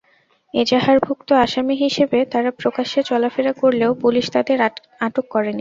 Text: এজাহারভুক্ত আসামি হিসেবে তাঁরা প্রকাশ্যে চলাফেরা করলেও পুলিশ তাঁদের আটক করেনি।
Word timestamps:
এজাহারভুক্ত 0.53 1.29
আসামি 1.43 1.75
হিসেবে 1.83 2.17
তাঁরা 2.31 2.51
প্রকাশ্যে 2.61 2.99
চলাফেরা 3.03 3.53
করলেও 3.61 3.91
পুলিশ 4.03 4.25
তাঁদের 4.33 4.57
আটক 5.01 5.25
করেনি। 5.27 5.49